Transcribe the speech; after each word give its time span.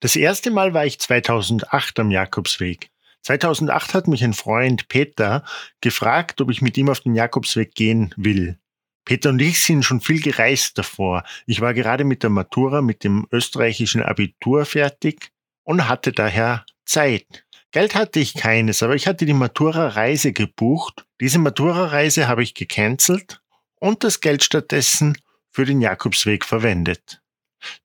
Das 0.00 0.14
erste 0.14 0.50
Mal 0.50 0.74
war 0.74 0.84
ich 0.84 0.98
2008 0.98 1.98
am 2.00 2.10
Jakobsweg. 2.10 2.90
2008 3.22 3.94
hat 3.94 4.08
mich 4.08 4.22
ein 4.22 4.34
Freund 4.34 4.88
Peter 4.88 5.44
gefragt, 5.80 6.40
ob 6.40 6.50
ich 6.50 6.62
mit 6.62 6.76
ihm 6.76 6.88
auf 6.88 7.00
den 7.00 7.14
Jakobsweg 7.14 7.74
gehen 7.74 8.14
will. 8.16 8.58
Peter 9.04 9.30
und 9.30 9.40
ich 9.40 9.62
sind 9.62 9.84
schon 9.84 10.00
viel 10.00 10.20
gereist 10.20 10.78
davor. 10.78 11.24
Ich 11.46 11.60
war 11.60 11.74
gerade 11.74 12.04
mit 12.04 12.22
der 12.22 12.30
Matura, 12.30 12.82
mit 12.82 13.04
dem 13.04 13.26
österreichischen 13.32 14.02
Abitur 14.02 14.64
fertig 14.64 15.30
und 15.62 15.88
hatte 15.88 16.12
daher 16.12 16.66
Zeit. 16.84 17.44
Geld 17.70 17.94
hatte 17.94 18.20
ich 18.20 18.34
keines, 18.34 18.82
aber 18.82 18.94
ich 18.94 19.06
hatte 19.06 19.26
die 19.26 19.32
Matura-Reise 19.32 20.32
gebucht. 20.32 21.06
Diese 21.20 21.38
Matura-Reise 21.38 22.28
habe 22.28 22.42
ich 22.42 22.54
gecancelt 22.54 23.40
und 23.80 24.04
das 24.04 24.20
Geld 24.20 24.44
stattdessen 24.44 25.18
für 25.50 25.64
den 25.64 25.80
Jakobsweg 25.80 26.44
verwendet. 26.44 27.22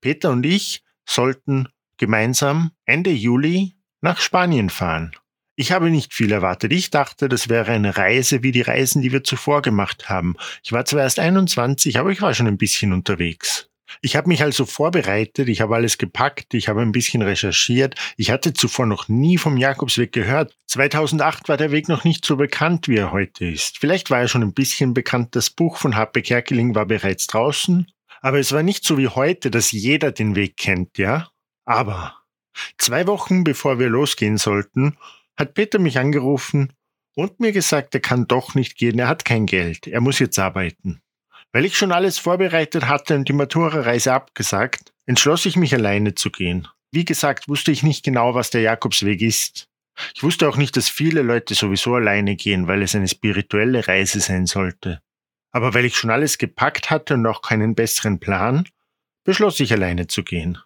Peter 0.01 0.29
und 0.31 0.45
ich 0.45 0.83
sollten 1.05 1.67
gemeinsam 2.01 2.71
Ende 2.85 3.11
Juli 3.11 3.75
nach 4.01 4.19
Spanien 4.19 4.71
fahren. 4.71 5.11
Ich 5.55 5.71
habe 5.71 5.91
nicht 5.91 6.15
viel 6.15 6.31
erwartet. 6.31 6.73
Ich 6.73 6.89
dachte, 6.89 7.29
das 7.29 7.47
wäre 7.47 7.71
eine 7.71 7.95
Reise 7.95 8.41
wie 8.41 8.51
die 8.51 8.61
Reisen, 8.61 9.03
die 9.03 9.11
wir 9.11 9.23
zuvor 9.23 9.61
gemacht 9.61 10.09
haben. 10.09 10.35
Ich 10.63 10.71
war 10.71 10.83
zwar 10.85 11.03
erst 11.03 11.19
21, 11.19 11.99
aber 11.99 12.09
ich 12.09 12.21
war 12.23 12.33
schon 12.33 12.47
ein 12.47 12.57
bisschen 12.57 12.91
unterwegs. 12.91 13.69
Ich 14.01 14.15
habe 14.15 14.29
mich 14.29 14.41
also 14.41 14.65
vorbereitet, 14.65 15.47
ich 15.47 15.61
habe 15.61 15.75
alles 15.75 15.99
gepackt, 15.99 16.55
ich 16.55 16.69
habe 16.69 16.81
ein 16.81 16.91
bisschen 16.91 17.21
recherchiert. 17.21 17.93
Ich 18.17 18.31
hatte 18.31 18.53
zuvor 18.53 18.87
noch 18.87 19.07
nie 19.07 19.37
vom 19.37 19.57
Jakobsweg 19.57 20.11
gehört. 20.11 20.57
2008 20.67 21.49
war 21.49 21.57
der 21.57 21.69
Weg 21.69 21.87
noch 21.87 22.03
nicht 22.03 22.25
so 22.25 22.35
bekannt, 22.37 22.87
wie 22.87 22.97
er 22.97 23.11
heute 23.11 23.45
ist. 23.45 23.77
Vielleicht 23.77 24.09
war 24.09 24.21
er 24.21 24.27
schon 24.27 24.41
ein 24.41 24.53
bisschen 24.53 24.95
bekannt. 24.95 25.35
Das 25.35 25.51
Buch 25.51 25.77
von 25.77 25.95
H.P. 25.95 26.23
Kerkeling 26.23 26.73
war 26.73 26.87
bereits 26.87 27.27
draußen. 27.27 27.91
Aber 28.21 28.39
es 28.39 28.51
war 28.51 28.63
nicht 28.63 28.85
so 28.85 28.97
wie 28.97 29.09
heute, 29.09 29.51
dass 29.51 29.71
jeder 29.71 30.11
den 30.11 30.35
Weg 30.35 30.57
kennt, 30.57 30.97
ja? 30.97 31.29
Aber 31.71 32.17
zwei 32.77 33.07
Wochen 33.07 33.45
bevor 33.45 33.79
wir 33.79 33.87
losgehen 33.87 34.37
sollten, 34.37 34.97
hat 35.37 35.53
Peter 35.53 35.79
mich 35.79 35.97
angerufen 35.97 36.73
und 37.15 37.39
mir 37.39 37.53
gesagt, 37.53 37.95
er 37.95 38.01
kann 38.01 38.27
doch 38.27 38.55
nicht 38.55 38.75
gehen, 38.75 38.99
er 38.99 39.07
hat 39.07 39.23
kein 39.23 39.45
Geld, 39.45 39.87
er 39.87 40.01
muss 40.01 40.19
jetzt 40.19 40.37
arbeiten. 40.37 41.01
Weil 41.53 41.63
ich 41.63 41.77
schon 41.77 41.93
alles 41.93 42.17
vorbereitet 42.17 42.89
hatte 42.89 43.15
und 43.15 43.29
die 43.29 43.33
Matura-Reise 43.33 44.11
abgesagt, 44.11 44.91
entschloss 45.05 45.45
ich 45.45 45.55
mich 45.55 45.73
alleine 45.73 46.13
zu 46.13 46.29
gehen. 46.29 46.67
Wie 46.91 47.05
gesagt, 47.05 47.47
wusste 47.47 47.71
ich 47.71 47.83
nicht 47.83 48.03
genau, 48.03 48.35
was 48.35 48.49
der 48.49 48.61
Jakobsweg 48.61 49.21
ist. 49.21 49.69
Ich 50.13 50.23
wusste 50.23 50.49
auch 50.49 50.57
nicht, 50.57 50.75
dass 50.75 50.89
viele 50.89 51.21
Leute 51.21 51.55
sowieso 51.55 51.95
alleine 51.95 52.35
gehen, 52.35 52.67
weil 52.67 52.81
es 52.81 52.95
eine 52.95 53.07
spirituelle 53.07 53.87
Reise 53.87 54.19
sein 54.19 54.45
sollte. 54.45 55.01
Aber 55.53 55.73
weil 55.73 55.85
ich 55.85 55.95
schon 55.95 56.09
alles 56.09 56.37
gepackt 56.37 56.89
hatte 56.89 57.13
und 57.13 57.25
auch 57.27 57.41
keinen 57.41 57.75
besseren 57.75 58.19
Plan, 58.19 58.67
beschloss 59.23 59.61
ich 59.61 59.71
alleine 59.71 60.07
zu 60.07 60.23
gehen. 60.23 60.57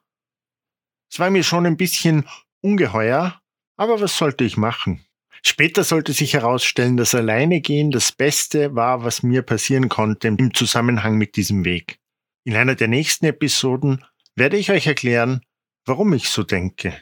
Es 1.15 1.19
war 1.19 1.29
mir 1.29 1.43
schon 1.43 1.65
ein 1.65 1.77
bisschen 1.77 2.27
ungeheuer, 2.59 3.39
aber 3.77 4.01
was 4.01 4.17
sollte 4.17 4.43
ich 4.43 4.57
machen? 4.57 5.05
Später 5.41 5.85
sollte 5.85 6.11
sich 6.11 6.33
herausstellen, 6.33 6.97
dass 6.97 7.15
alleine 7.15 7.61
gehen 7.61 7.89
das 7.89 8.11
Beste 8.11 8.75
war, 8.75 9.05
was 9.05 9.23
mir 9.23 9.41
passieren 9.41 9.87
konnte 9.87 10.27
im 10.27 10.53
Zusammenhang 10.53 11.17
mit 11.17 11.37
diesem 11.37 11.63
Weg. 11.63 11.99
In 12.43 12.57
einer 12.57 12.75
der 12.75 12.89
nächsten 12.89 13.27
Episoden 13.27 14.03
werde 14.35 14.57
ich 14.57 14.71
euch 14.71 14.87
erklären, 14.87 15.39
warum 15.85 16.11
ich 16.11 16.27
so 16.27 16.43
denke. 16.43 17.01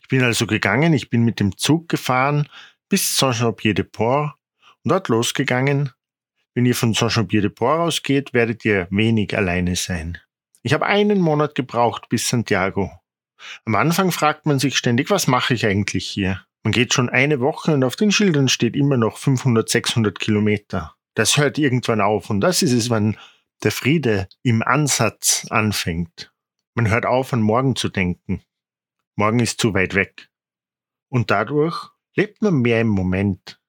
Ich 0.00 0.08
bin 0.08 0.22
also 0.22 0.46
gegangen, 0.46 0.94
ich 0.94 1.10
bin 1.10 1.22
mit 1.22 1.38
dem 1.38 1.58
Zug 1.58 1.90
gefahren 1.90 2.48
bis 2.88 3.18
Saint-Jean-Pied-de-Port 3.18 4.32
und 4.84 4.90
dort 4.90 5.08
losgegangen. 5.08 5.90
Wenn 6.54 6.64
ihr 6.64 6.74
von 6.74 6.94
Saint-Jean-Pied-de-Port 6.94 7.80
ausgeht, 7.80 8.32
werdet 8.32 8.64
ihr 8.64 8.88
wenig 8.90 9.36
alleine 9.36 9.76
sein. 9.76 10.16
Ich 10.62 10.72
habe 10.72 10.86
einen 10.86 11.20
Monat 11.20 11.54
gebraucht 11.54 12.08
bis 12.08 12.26
Santiago. 12.26 12.90
Am 13.64 13.74
Anfang 13.74 14.10
fragt 14.10 14.46
man 14.46 14.58
sich 14.58 14.76
ständig, 14.76 15.10
was 15.10 15.26
mache 15.26 15.54
ich 15.54 15.66
eigentlich 15.66 16.08
hier? 16.08 16.44
Man 16.62 16.72
geht 16.72 16.94
schon 16.94 17.10
eine 17.10 17.40
Woche 17.40 17.74
und 17.74 17.84
auf 17.84 17.96
den 17.96 18.10
Schildern 18.10 18.48
steht 18.48 18.74
immer 18.74 18.96
noch 18.96 19.18
500, 19.18 19.68
600 19.68 20.18
Kilometer. 20.18 20.94
Das 21.14 21.36
hört 21.36 21.58
irgendwann 21.58 22.00
auf 22.00 22.30
und 22.30 22.40
das 22.40 22.62
ist 22.62 22.72
es, 22.72 22.90
wann 22.90 23.18
der 23.62 23.72
Friede 23.72 24.28
im 24.42 24.62
Ansatz 24.62 25.46
anfängt. 25.50 26.32
Man 26.74 26.88
hört 26.88 27.06
auf, 27.06 27.32
an 27.32 27.40
morgen 27.40 27.76
zu 27.76 27.88
denken. 27.88 28.42
Morgen 29.16 29.38
ist 29.38 29.60
zu 29.60 29.74
weit 29.74 29.94
weg. 29.94 30.28
Und 31.08 31.30
dadurch 31.30 31.90
lebt 32.16 32.42
man 32.42 32.62
mehr 32.62 32.80
im 32.80 32.88
Moment. 32.88 33.60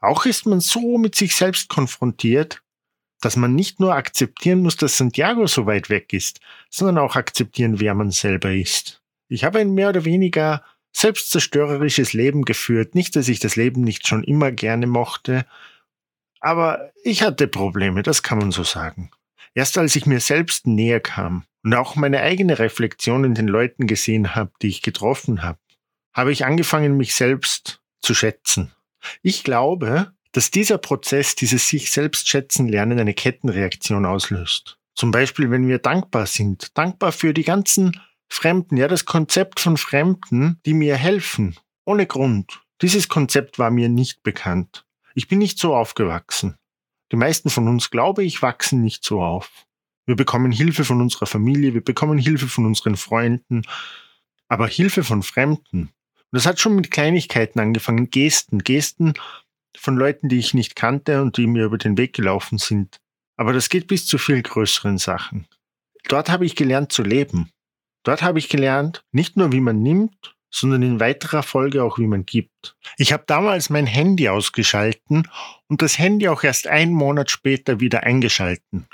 Auch 0.00 0.26
ist 0.26 0.44
man 0.44 0.60
so 0.60 0.98
mit 0.98 1.14
sich 1.14 1.36
selbst 1.36 1.68
konfrontiert, 1.68 2.62
dass 3.20 3.36
man 3.36 3.54
nicht 3.54 3.80
nur 3.80 3.94
akzeptieren 3.94 4.60
muss, 4.60 4.76
dass 4.76 4.96
Santiago 4.96 5.46
so 5.46 5.66
weit 5.66 5.88
weg 5.88 6.12
ist, 6.12 6.40
sondern 6.68 6.98
auch 6.98 7.16
akzeptieren, 7.16 7.80
wer 7.80 7.94
man 7.94 8.10
selber 8.10 8.52
ist. 8.52 8.99
Ich 9.30 9.44
habe 9.44 9.60
ein 9.60 9.74
mehr 9.74 9.88
oder 9.90 10.04
weniger 10.04 10.64
selbstzerstörerisches 10.92 12.12
Leben 12.12 12.44
geführt. 12.44 12.94
Nicht, 12.94 13.14
dass 13.14 13.28
ich 13.28 13.38
das 13.38 13.56
Leben 13.56 13.82
nicht 13.82 14.06
schon 14.06 14.24
immer 14.24 14.50
gerne 14.50 14.86
mochte, 14.86 15.46
aber 16.40 16.90
ich 17.04 17.22
hatte 17.22 17.46
Probleme, 17.46 18.02
das 18.02 18.22
kann 18.22 18.38
man 18.38 18.50
so 18.50 18.64
sagen. 18.64 19.10
Erst 19.54 19.78
als 19.78 19.94
ich 19.94 20.06
mir 20.06 20.20
selbst 20.20 20.66
näher 20.66 21.00
kam 21.00 21.44
und 21.62 21.74
auch 21.74 21.96
meine 21.96 22.20
eigene 22.20 22.58
Reflexion 22.58 23.24
in 23.24 23.34
den 23.34 23.46
Leuten 23.46 23.86
gesehen 23.86 24.34
habe, 24.34 24.50
die 24.62 24.68
ich 24.68 24.82
getroffen 24.82 25.42
habe, 25.42 25.58
habe 26.12 26.32
ich 26.32 26.44
angefangen, 26.44 26.96
mich 26.96 27.14
selbst 27.14 27.80
zu 28.00 28.14
schätzen. 28.14 28.72
Ich 29.22 29.44
glaube, 29.44 30.12
dass 30.32 30.50
dieser 30.50 30.78
Prozess, 30.78 31.34
dieses 31.34 31.68
sich 31.68 31.90
selbst 31.90 32.28
schätzen 32.28 32.68
lernen, 32.68 32.98
eine 32.98 33.14
Kettenreaktion 33.14 34.06
auslöst. 34.06 34.78
Zum 34.94 35.10
Beispiel, 35.10 35.50
wenn 35.50 35.68
wir 35.68 35.78
dankbar 35.78 36.26
sind, 36.26 36.76
dankbar 36.76 37.12
für 37.12 37.34
die 37.34 37.44
ganzen 37.44 38.00
Fremden, 38.30 38.76
ja, 38.76 38.88
das 38.88 39.04
Konzept 39.04 39.60
von 39.60 39.76
Fremden, 39.76 40.60
die 40.64 40.74
mir 40.74 40.96
helfen, 40.96 41.56
ohne 41.84 42.06
Grund. 42.06 42.62
Dieses 42.80 43.08
Konzept 43.08 43.58
war 43.58 43.70
mir 43.70 43.88
nicht 43.88 44.22
bekannt. 44.22 44.86
Ich 45.14 45.28
bin 45.28 45.38
nicht 45.38 45.58
so 45.58 45.74
aufgewachsen. 45.74 46.56
Die 47.12 47.16
meisten 47.16 47.50
von 47.50 47.66
uns, 47.68 47.90
glaube 47.90 48.22
ich, 48.24 48.40
wachsen 48.40 48.82
nicht 48.82 49.04
so 49.04 49.22
auf. 49.22 49.66
Wir 50.06 50.16
bekommen 50.16 50.52
Hilfe 50.52 50.84
von 50.84 51.00
unserer 51.00 51.26
Familie, 51.26 51.74
wir 51.74 51.84
bekommen 51.84 52.18
Hilfe 52.18 52.48
von 52.48 52.66
unseren 52.66 52.96
Freunden, 52.96 53.62
aber 54.48 54.66
Hilfe 54.68 55.04
von 55.04 55.22
Fremden. 55.22 55.82
Und 55.82 56.36
das 56.36 56.46
hat 56.46 56.60
schon 56.60 56.76
mit 56.76 56.90
Kleinigkeiten 56.90 57.60
angefangen, 57.60 58.10
Gesten, 58.10 58.60
Gesten 58.60 59.14
von 59.76 59.96
Leuten, 59.96 60.28
die 60.28 60.38
ich 60.38 60.54
nicht 60.54 60.76
kannte 60.76 61.20
und 61.20 61.36
die 61.36 61.46
mir 61.46 61.64
über 61.64 61.78
den 61.78 61.98
Weg 61.98 62.12
gelaufen 62.14 62.58
sind. 62.58 63.00
Aber 63.36 63.52
das 63.52 63.68
geht 63.68 63.86
bis 63.86 64.06
zu 64.06 64.18
viel 64.18 64.42
größeren 64.42 64.98
Sachen. 64.98 65.46
Dort 66.08 66.28
habe 66.28 66.46
ich 66.46 66.56
gelernt 66.56 66.92
zu 66.92 67.02
leben. 67.02 67.50
Dort 68.02 68.22
habe 68.22 68.38
ich 68.38 68.48
gelernt, 68.48 69.04
nicht 69.12 69.36
nur 69.36 69.52
wie 69.52 69.60
man 69.60 69.82
nimmt, 69.82 70.34
sondern 70.50 70.82
in 70.82 71.00
weiterer 71.00 71.42
Folge 71.42 71.84
auch 71.84 71.98
wie 71.98 72.06
man 72.06 72.26
gibt. 72.26 72.76
Ich 72.96 73.12
habe 73.12 73.24
damals 73.26 73.70
mein 73.70 73.86
Handy 73.86 74.28
ausgeschalten 74.28 75.28
und 75.68 75.82
das 75.82 75.98
Handy 75.98 76.28
auch 76.28 76.42
erst 76.42 76.66
einen 76.66 76.92
Monat 76.92 77.30
später 77.30 77.80
wieder 77.80 78.02
eingeschalten. 78.02 78.86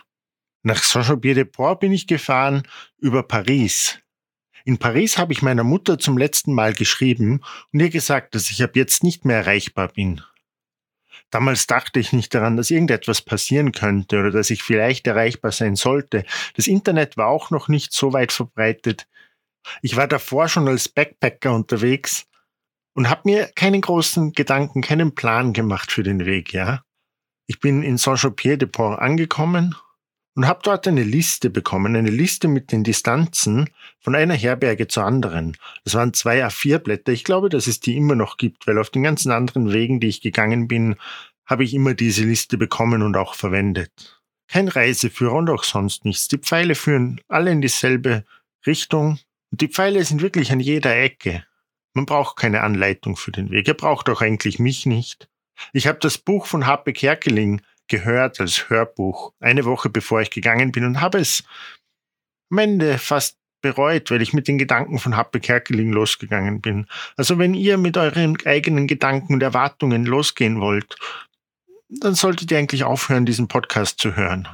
Nach 0.62 0.82
Saint-Jean-Pied-de-Port 0.82 1.80
bin 1.80 1.92
ich 1.92 2.06
gefahren 2.06 2.64
über 2.98 3.22
Paris. 3.22 4.00
In 4.64 4.78
Paris 4.78 5.16
habe 5.16 5.32
ich 5.32 5.40
meiner 5.40 5.62
Mutter 5.62 5.98
zum 5.98 6.18
letzten 6.18 6.52
Mal 6.52 6.74
geschrieben 6.74 7.40
und 7.72 7.80
ihr 7.80 7.90
gesagt, 7.90 8.34
dass 8.34 8.50
ich 8.50 8.62
ab 8.62 8.74
jetzt 8.74 9.04
nicht 9.04 9.24
mehr 9.24 9.38
erreichbar 9.38 9.88
bin. 9.88 10.22
Damals 11.30 11.66
dachte 11.66 12.00
ich 12.00 12.12
nicht 12.12 12.34
daran, 12.34 12.56
dass 12.56 12.70
irgendetwas 12.70 13.22
passieren 13.22 13.72
könnte 13.72 14.18
oder 14.18 14.30
dass 14.30 14.50
ich 14.50 14.62
vielleicht 14.62 15.06
erreichbar 15.06 15.52
sein 15.52 15.76
sollte. 15.76 16.24
Das 16.54 16.66
Internet 16.66 17.16
war 17.16 17.28
auch 17.28 17.50
noch 17.50 17.68
nicht 17.68 17.92
so 17.92 18.12
weit 18.12 18.32
verbreitet. 18.32 19.06
Ich 19.82 19.96
war 19.96 20.06
davor 20.06 20.48
schon 20.48 20.68
als 20.68 20.88
Backpacker 20.88 21.54
unterwegs 21.54 22.26
und 22.94 23.10
habe 23.10 23.22
mir 23.24 23.50
keinen 23.54 23.80
großen 23.80 24.32
Gedanken, 24.32 24.80
keinen 24.80 25.14
Plan 25.14 25.52
gemacht 25.52 25.92
für 25.92 26.02
den 26.02 26.24
Weg, 26.24 26.52
ja. 26.52 26.82
Ich 27.48 27.60
bin 27.60 27.82
in 27.82 27.96
Saint-Jean-Pied-de-Port 27.96 28.98
angekommen 28.98 29.74
und 30.36 30.46
habe 30.46 30.60
dort 30.62 30.86
eine 30.86 31.02
Liste 31.02 31.48
bekommen, 31.48 31.96
eine 31.96 32.10
Liste 32.10 32.46
mit 32.46 32.70
den 32.70 32.84
Distanzen 32.84 33.70
von 33.98 34.14
einer 34.14 34.34
Herberge 34.34 34.86
zur 34.86 35.04
anderen. 35.04 35.56
Das 35.84 35.94
waren 35.94 36.12
zwei 36.12 36.44
A4-Blätter. 36.44 37.10
Ich 37.10 37.24
glaube, 37.24 37.48
dass 37.48 37.66
es 37.66 37.80
die 37.80 37.96
immer 37.96 38.14
noch 38.14 38.36
gibt, 38.36 38.66
weil 38.66 38.78
auf 38.78 38.90
den 38.90 39.02
ganzen 39.02 39.32
anderen 39.32 39.72
Wegen, 39.72 39.98
die 39.98 40.08
ich 40.08 40.20
gegangen 40.20 40.68
bin, 40.68 40.96
habe 41.46 41.64
ich 41.64 41.72
immer 41.72 41.94
diese 41.94 42.24
Liste 42.24 42.58
bekommen 42.58 43.02
und 43.02 43.16
auch 43.16 43.34
verwendet. 43.34 44.20
Kein 44.46 44.68
Reiseführer 44.68 45.34
und 45.34 45.48
auch 45.48 45.64
sonst 45.64 46.04
nichts. 46.04 46.28
Die 46.28 46.38
Pfeile 46.38 46.74
führen 46.74 47.20
alle 47.28 47.50
in 47.50 47.62
dieselbe 47.62 48.24
Richtung 48.66 49.18
und 49.50 49.60
die 49.62 49.68
Pfeile 49.68 50.04
sind 50.04 50.20
wirklich 50.20 50.52
an 50.52 50.60
jeder 50.60 50.94
Ecke. 50.94 51.44
Man 51.94 52.04
braucht 52.04 52.36
keine 52.36 52.60
Anleitung 52.60 53.16
für 53.16 53.32
den 53.32 53.50
Weg. 53.50 53.68
Er 53.68 53.74
braucht 53.74 54.10
auch 54.10 54.20
eigentlich 54.20 54.58
mich 54.58 54.84
nicht. 54.84 55.30
Ich 55.72 55.86
habe 55.86 55.98
das 55.98 56.18
Buch 56.18 56.44
von 56.44 56.66
H.P. 56.66 56.92
Kerkeling 56.92 57.62
gehört 57.88 58.40
als 58.40 58.68
Hörbuch 58.68 59.32
eine 59.40 59.64
Woche 59.64 59.88
bevor 59.88 60.20
ich 60.20 60.30
gegangen 60.30 60.72
bin 60.72 60.84
und 60.84 61.00
habe 61.00 61.18
es 61.18 61.44
am 62.50 62.58
Ende 62.58 62.98
fast 62.98 63.38
bereut, 63.62 64.10
weil 64.10 64.22
ich 64.22 64.32
mit 64.32 64.48
den 64.48 64.58
Gedanken 64.58 64.98
von 64.98 65.16
Happe 65.16 65.40
Kerkeling 65.40 65.92
losgegangen 65.92 66.60
bin. 66.60 66.86
Also 67.16 67.38
wenn 67.38 67.54
ihr 67.54 67.78
mit 67.78 67.96
euren 67.96 68.36
eigenen 68.44 68.86
Gedanken 68.86 69.34
und 69.34 69.42
Erwartungen 69.42 70.04
losgehen 70.04 70.60
wollt, 70.60 70.96
dann 71.88 72.14
solltet 72.14 72.50
ihr 72.50 72.58
eigentlich 72.58 72.84
aufhören, 72.84 73.26
diesen 73.26 73.48
Podcast 73.48 73.98
zu 73.98 74.16
hören. 74.16 74.48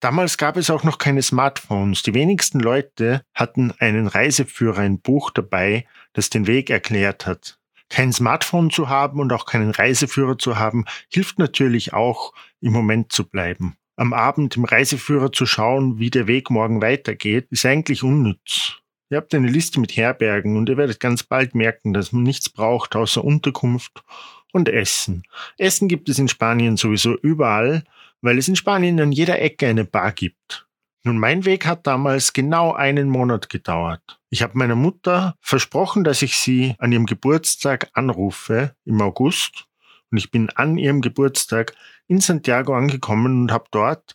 Damals 0.00 0.36
gab 0.36 0.56
es 0.56 0.70
auch 0.70 0.84
noch 0.84 0.98
keine 0.98 1.22
Smartphones. 1.22 2.02
Die 2.02 2.14
wenigsten 2.14 2.60
Leute 2.60 3.24
hatten 3.34 3.72
einen 3.78 4.06
Reiseführer, 4.06 4.80
ein 4.80 5.00
Buch 5.00 5.30
dabei, 5.30 5.86
das 6.12 6.30
den 6.30 6.46
Weg 6.46 6.70
erklärt 6.70 7.26
hat. 7.26 7.59
Kein 7.90 8.12
Smartphone 8.12 8.70
zu 8.70 8.88
haben 8.88 9.20
und 9.20 9.32
auch 9.32 9.44
keinen 9.44 9.70
Reiseführer 9.70 10.38
zu 10.38 10.58
haben, 10.58 10.86
hilft 11.12 11.38
natürlich 11.38 11.92
auch, 11.92 12.32
im 12.60 12.72
Moment 12.72 13.12
zu 13.12 13.28
bleiben. 13.28 13.76
Am 13.96 14.14
Abend 14.14 14.56
im 14.56 14.64
Reiseführer 14.64 15.32
zu 15.32 15.44
schauen, 15.44 15.98
wie 15.98 16.08
der 16.08 16.26
Weg 16.26 16.50
morgen 16.50 16.80
weitergeht, 16.80 17.48
ist 17.50 17.66
eigentlich 17.66 18.02
unnütz. 18.02 18.76
Ihr 19.10 19.16
habt 19.16 19.34
eine 19.34 19.48
Liste 19.48 19.80
mit 19.80 19.96
Herbergen 19.96 20.56
und 20.56 20.68
ihr 20.68 20.76
werdet 20.76 21.00
ganz 21.00 21.24
bald 21.24 21.54
merken, 21.54 21.92
dass 21.92 22.12
man 22.12 22.22
nichts 22.22 22.48
braucht 22.48 22.94
außer 22.94 23.24
Unterkunft 23.24 24.04
und 24.52 24.68
Essen. 24.68 25.24
Essen 25.58 25.88
gibt 25.88 26.08
es 26.08 26.18
in 26.18 26.28
Spanien 26.28 26.76
sowieso 26.76 27.16
überall, 27.16 27.84
weil 28.22 28.38
es 28.38 28.48
in 28.48 28.56
Spanien 28.56 29.00
an 29.00 29.12
jeder 29.12 29.40
Ecke 29.40 29.66
eine 29.66 29.84
Bar 29.84 30.12
gibt. 30.12 30.66
Nun, 31.02 31.18
mein 31.18 31.46
Weg 31.46 31.66
hat 31.66 31.86
damals 31.86 32.34
genau 32.34 32.74
einen 32.74 33.08
Monat 33.08 33.48
gedauert. 33.48 34.20
Ich 34.28 34.42
habe 34.42 34.58
meiner 34.58 34.74
Mutter 34.74 35.34
versprochen, 35.40 36.04
dass 36.04 36.20
ich 36.20 36.36
sie 36.36 36.74
an 36.78 36.92
ihrem 36.92 37.06
Geburtstag 37.06 37.88
anrufe 37.94 38.74
im 38.84 39.00
August. 39.00 39.66
Und 40.10 40.18
ich 40.18 40.30
bin 40.30 40.50
an 40.50 40.76
ihrem 40.76 41.00
Geburtstag 41.00 41.74
in 42.06 42.20
Santiago 42.20 42.74
angekommen 42.74 43.42
und 43.42 43.52
habe 43.52 43.66
dort 43.70 44.14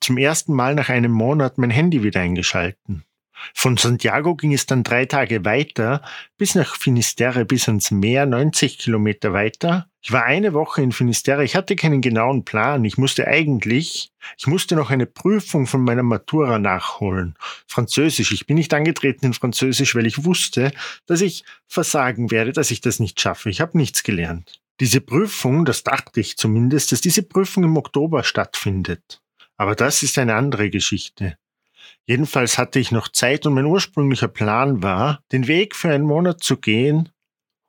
zum 0.00 0.16
ersten 0.16 0.54
Mal 0.54 0.74
nach 0.74 0.88
einem 0.88 1.12
Monat 1.12 1.58
mein 1.58 1.70
Handy 1.70 2.02
wieder 2.02 2.20
eingeschalten. 2.20 3.04
Von 3.54 3.76
Santiago 3.76 4.34
ging 4.34 4.52
es 4.52 4.66
dann 4.66 4.84
drei 4.84 5.04
Tage 5.04 5.44
weiter, 5.44 6.02
bis 6.38 6.54
nach 6.54 6.76
Finisterre, 6.76 7.44
bis 7.44 7.68
ans 7.68 7.90
Meer, 7.90 8.24
90 8.24 8.78
Kilometer 8.78 9.32
weiter. 9.32 9.88
Ich 10.04 10.10
war 10.10 10.24
eine 10.24 10.52
Woche 10.52 10.82
in 10.82 10.90
Finisterre. 10.90 11.44
Ich 11.44 11.54
hatte 11.54 11.76
keinen 11.76 12.00
genauen 12.00 12.44
Plan. 12.44 12.84
Ich 12.84 12.98
musste 12.98 13.28
eigentlich, 13.28 14.10
ich 14.36 14.48
musste 14.48 14.74
noch 14.74 14.90
eine 14.90 15.06
Prüfung 15.06 15.68
von 15.68 15.82
meiner 15.84 16.02
Matura 16.02 16.58
nachholen. 16.58 17.36
Französisch. 17.68 18.32
Ich 18.32 18.46
bin 18.46 18.56
nicht 18.56 18.74
angetreten 18.74 19.26
in 19.26 19.32
Französisch, 19.32 19.94
weil 19.94 20.06
ich 20.06 20.24
wusste, 20.24 20.72
dass 21.06 21.20
ich 21.20 21.44
versagen 21.68 22.32
werde, 22.32 22.52
dass 22.52 22.72
ich 22.72 22.80
das 22.80 22.98
nicht 22.98 23.20
schaffe. 23.20 23.48
Ich 23.48 23.60
habe 23.60 23.78
nichts 23.78 24.02
gelernt. 24.02 24.60
Diese 24.80 25.00
Prüfung, 25.00 25.64
das 25.64 25.84
dachte 25.84 26.18
ich 26.18 26.36
zumindest, 26.36 26.90
dass 26.90 27.00
diese 27.00 27.22
Prüfung 27.22 27.62
im 27.62 27.76
Oktober 27.76 28.24
stattfindet. 28.24 29.22
Aber 29.56 29.76
das 29.76 30.02
ist 30.02 30.18
eine 30.18 30.34
andere 30.34 30.70
Geschichte. 30.70 31.36
Jedenfalls 32.06 32.58
hatte 32.58 32.80
ich 32.80 32.90
noch 32.90 33.06
Zeit 33.06 33.46
und 33.46 33.54
mein 33.54 33.66
ursprünglicher 33.66 34.26
Plan 34.26 34.82
war, 34.82 35.20
den 35.30 35.46
Weg 35.46 35.76
für 35.76 35.90
einen 35.90 36.04
Monat 36.04 36.42
zu 36.42 36.56
gehen 36.56 37.11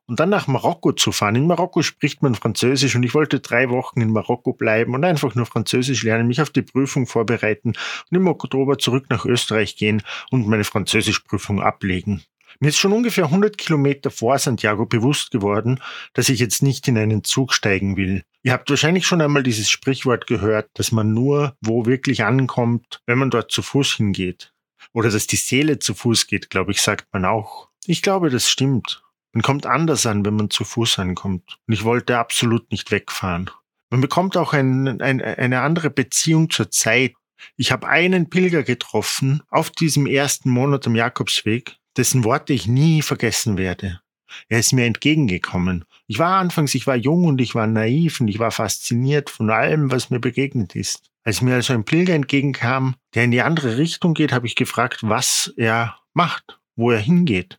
und 0.06 0.20
dann 0.20 0.30
nach 0.30 0.46
Marokko 0.46 0.92
zu 0.92 1.12
fahren. 1.12 1.36
In 1.36 1.46
Marokko 1.46 1.82
spricht 1.82 2.22
man 2.22 2.34
Französisch 2.34 2.94
und 2.94 3.02
ich 3.02 3.14
wollte 3.14 3.40
drei 3.40 3.70
Wochen 3.70 4.00
in 4.00 4.12
Marokko 4.12 4.52
bleiben 4.52 4.94
und 4.94 5.04
einfach 5.04 5.34
nur 5.34 5.46
Französisch 5.46 6.02
lernen, 6.02 6.28
mich 6.28 6.40
auf 6.40 6.50
die 6.50 6.62
Prüfung 6.62 7.06
vorbereiten 7.06 7.74
und 8.10 8.16
im 8.16 8.26
Oktober 8.28 8.78
zurück 8.78 9.06
nach 9.08 9.24
Österreich 9.24 9.76
gehen 9.76 10.02
und 10.30 10.46
meine 10.46 10.64
Französischprüfung 10.64 11.62
ablegen. 11.62 12.22
Mir 12.60 12.68
ist 12.68 12.78
schon 12.78 12.92
ungefähr 12.92 13.24
100 13.24 13.58
Kilometer 13.58 14.10
vor 14.10 14.38
Santiago 14.38 14.86
bewusst 14.86 15.30
geworden, 15.30 15.80
dass 16.12 16.28
ich 16.28 16.38
jetzt 16.38 16.62
nicht 16.62 16.86
in 16.86 16.96
einen 16.96 17.24
Zug 17.24 17.52
steigen 17.52 17.96
will. 17.96 18.22
Ihr 18.42 18.52
habt 18.52 18.70
wahrscheinlich 18.70 19.06
schon 19.06 19.20
einmal 19.20 19.42
dieses 19.42 19.70
Sprichwort 19.70 20.26
gehört, 20.26 20.68
dass 20.74 20.92
man 20.92 21.12
nur 21.12 21.56
wo 21.60 21.86
wirklich 21.86 22.24
ankommt, 22.24 23.00
wenn 23.06 23.18
man 23.18 23.30
dort 23.30 23.50
zu 23.50 23.62
Fuß 23.62 23.94
hingeht. 23.94 24.52
Oder 24.92 25.10
dass 25.10 25.26
die 25.26 25.36
Seele 25.36 25.78
zu 25.78 25.94
Fuß 25.94 26.26
geht, 26.26 26.50
glaube 26.50 26.70
ich, 26.70 26.80
sagt 26.80 27.12
man 27.12 27.24
auch. 27.24 27.68
Ich 27.86 28.02
glaube, 28.02 28.30
das 28.30 28.48
stimmt. 28.48 29.03
Man 29.34 29.42
kommt 29.42 29.66
anders 29.66 30.06
an, 30.06 30.24
wenn 30.24 30.36
man 30.36 30.48
zu 30.48 30.64
Fuß 30.64 31.00
ankommt. 31.00 31.58
Und 31.66 31.74
ich 31.74 31.82
wollte 31.82 32.18
absolut 32.18 32.70
nicht 32.70 32.92
wegfahren. 32.92 33.50
Man 33.90 34.00
bekommt 34.00 34.36
auch 34.36 34.52
ein, 34.52 35.00
ein, 35.00 35.20
eine 35.20 35.60
andere 35.60 35.90
Beziehung 35.90 36.50
zur 36.50 36.70
Zeit. 36.70 37.14
Ich 37.56 37.72
habe 37.72 37.88
einen 37.88 38.30
Pilger 38.30 38.62
getroffen 38.62 39.42
auf 39.50 39.70
diesem 39.70 40.06
ersten 40.06 40.50
Monat 40.50 40.86
am 40.86 40.94
Jakobsweg, 40.94 41.76
dessen 41.96 42.22
Worte 42.22 42.52
ich 42.52 42.68
nie 42.68 43.02
vergessen 43.02 43.58
werde. 43.58 44.00
Er 44.48 44.60
ist 44.60 44.72
mir 44.72 44.86
entgegengekommen. 44.86 45.84
Ich 46.06 46.20
war 46.20 46.38
anfangs, 46.38 46.74
ich 46.76 46.86
war 46.86 46.96
jung 46.96 47.24
und 47.24 47.40
ich 47.40 47.56
war 47.56 47.66
naiv 47.66 48.20
und 48.20 48.28
ich 48.28 48.38
war 48.38 48.52
fasziniert 48.52 49.30
von 49.30 49.50
allem, 49.50 49.90
was 49.90 50.10
mir 50.10 50.20
begegnet 50.20 50.76
ist. 50.76 51.10
Als 51.24 51.40
mir 51.40 51.54
also 51.54 51.72
ein 51.72 51.84
Pilger 51.84 52.14
entgegenkam, 52.14 52.94
der 53.14 53.24
in 53.24 53.32
die 53.32 53.42
andere 53.42 53.78
Richtung 53.78 54.14
geht, 54.14 54.32
habe 54.32 54.46
ich 54.46 54.54
gefragt, 54.54 55.00
was 55.02 55.52
er 55.56 55.96
macht, 56.12 56.60
wo 56.76 56.92
er 56.92 57.00
hingeht. 57.00 57.58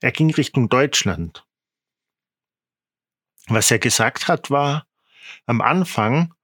Er 0.00 0.12
ging 0.12 0.32
Richtung 0.32 0.68
Deutschland. 0.68 1.44
Was 3.48 3.70
er 3.70 3.78
gesagt 3.78 4.28
hat, 4.28 4.50
war, 4.50 4.86
am 5.46 5.60
Anfang 5.60 6.34